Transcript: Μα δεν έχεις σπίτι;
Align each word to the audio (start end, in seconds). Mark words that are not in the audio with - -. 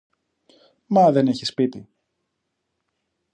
Μα 0.85 1.11
δεν 1.11 1.27
έχεις 1.27 1.47
σπίτι; 1.49 1.87